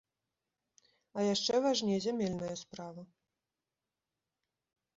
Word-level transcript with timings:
А 1.17 1.25
яшчэ 1.33 1.53
важней 1.67 1.99
зямельная 2.07 2.55
справа. 2.63 3.01